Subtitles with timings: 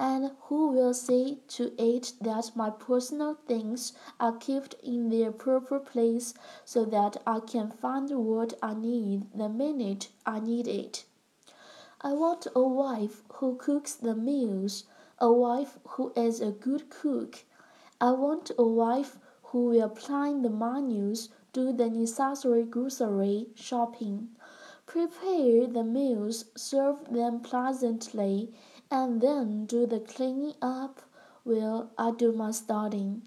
[0.00, 5.78] and who will see to it that my personal things are kept in their proper
[5.78, 11.04] place so that I can find what I need the minute I need it.
[12.00, 14.86] I want a wife who cooks the meals,
[15.18, 17.44] a wife who is a good cook.
[18.00, 24.28] I want a wife who will plan the menus, do the necessary grocery shopping,
[24.84, 28.52] prepare the meals, serve them pleasantly,
[28.90, 31.00] and then do the cleaning up
[31.44, 33.22] while I do my studying.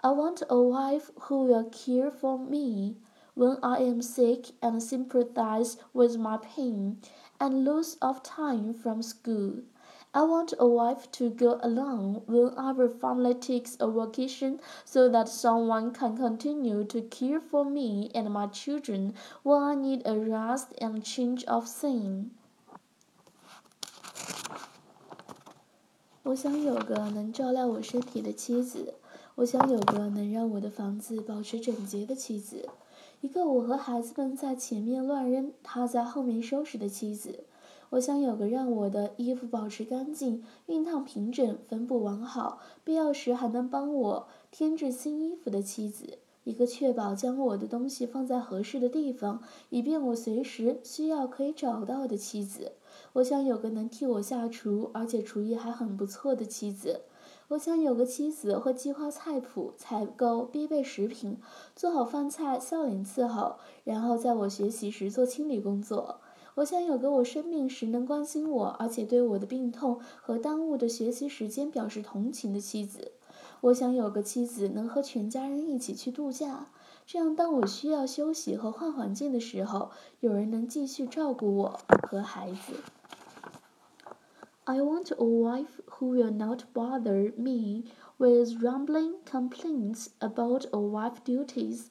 [0.00, 2.96] I want a wife who will care for me
[3.34, 7.00] when I am sick and sympathize with my pain
[7.40, 9.62] and loss of time from school.
[10.11, 15.27] I want a wife to go along when our family takes a vacation so that
[15.27, 19.13] someone can continue to care for me and my children
[19.43, 22.31] when I need a rest and change of scene.
[26.23, 28.95] 我想有个能照料我身体的妻子，
[29.35, 32.67] 我想有个能让我的房子保持整洁的妻子。
[33.21, 37.43] 一个我和孩子们在前面乱扔，他在后面收拾的妻子。
[37.92, 46.18] 我想有个让我的衣服保持干净、熨烫平整、分布完好，必要时还能帮我添置新衣服的妻子。
[46.44, 52.72] 一个确保将我的东西放在合适的地方，以便我随时需要可以找到的妻子。
[53.12, 57.02] 我想有个能替我下厨，而且厨艺还很不错的妻子。
[57.48, 61.36] 我想有个妻子会计划菜谱、采购必备食品，
[61.76, 66.20] 做好饭菜，笑脸伺候，然后在我学习时做清理工作。
[66.56, 73.12] 我想有个我生病时能关心我，而且对我的病痛和耽误的学习时间表示同情的妻子。
[73.62, 76.66] 我想有个妻子能和全家人一起去度假，
[77.06, 79.90] 这样当我需要休息和换环境的时候，
[80.20, 82.74] 有人能继续照顾我和孩子。
[84.64, 87.84] I want a wife who will not bother me
[88.18, 91.86] with rambling complaints about a wife duties,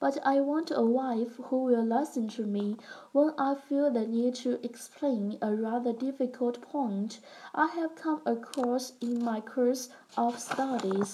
[0.00, 2.76] but I want a wife who will listen to me
[3.12, 7.20] when I feel the need to explain a rather difficult point
[7.52, 11.12] I have come across in my course of studies.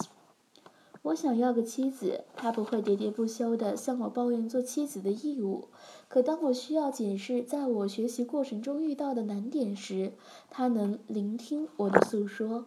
[1.03, 5.67] 我想要个妻子，她不会喋喋不休地向我抱怨做妻子的义务。
[6.07, 10.13] 可当我需要解释在我学习过程中遇到的难点时，
[10.49, 12.65] 她能聆听我的诉说。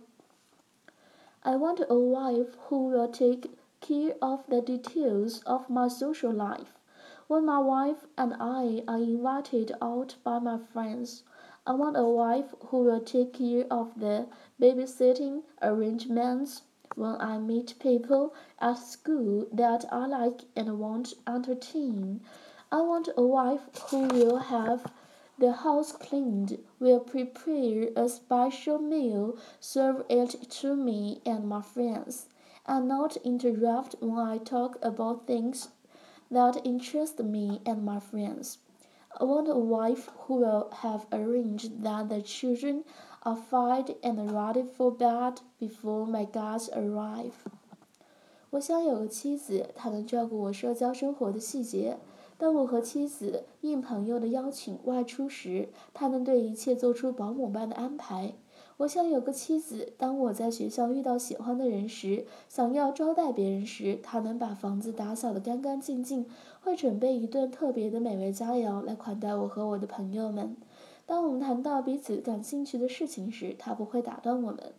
[1.40, 3.48] I want a wife who will take
[3.81, 6.77] care of the details of my social life.
[7.27, 11.23] When my wife and I are invited out by my friends,
[11.65, 14.27] I want a wife who will take care of the
[14.59, 16.63] babysitting arrangements
[16.95, 22.21] when I meet people at school that I like and want to entertain.
[22.71, 24.91] I want a wife who will have
[25.37, 32.27] the house cleaned, will prepare a special meal, serve it to me and my friends,
[32.66, 35.68] and not interrupt when I talk about things
[36.30, 38.58] that interest me and my friends.
[39.18, 42.84] I want a wife who will have arranged that the children
[43.22, 47.32] are fed and ready for bed before my guests arrive.
[48.50, 51.98] 我想有个妻子，她能照顾我社交生活的细节。
[52.38, 58.34] 当我和妻子应朋友的邀请外出时，她能对一切做出保姆般的安排。
[58.77, 66.25] 我想有个妻子，当我在学校遇到喜欢的人时，想要招待别人时，她能把房子打扫得干干净净，
[66.63, 70.55] 会准备一顿特别的美味佳肴来款待我和我的朋友们。
[71.05, 74.73] 当我们谈到彼此感兴趣的事情时，她不会打断我们。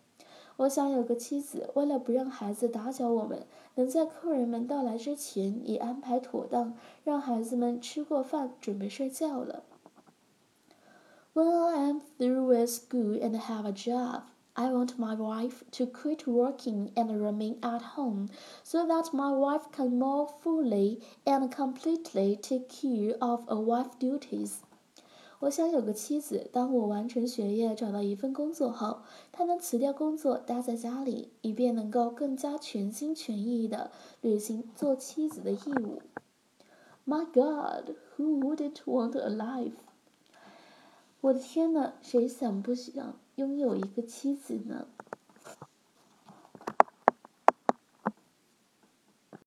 [0.56, 3.46] 我想有个妻子，为了不让孩子打搅我们，
[3.76, 6.74] 能在客人们到来之前已安排妥当，
[7.04, 9.62] 让孩子们吃过饭准备睡觉了。
[11.33, 14.23] When I am through with school and have a job,
[14.55, 18.29] I want my wife to quit working and remain at home,
[18.63, 24.61] so that my wife can more fully and completely take care of a wife's duties.
[25.41, 33.91] 我想有个妻子，当我完成学业、找到一份工作后，她能辞掉工作，待在家里，以便能够更加全心全意地
[34.21, 36.01] 履行做妻子的义务。
[37.05, 39.73] My God, who wouldn't want a life？
[41.22, 44.88] 我的天哪，谁想不想拥有一个妻子呢？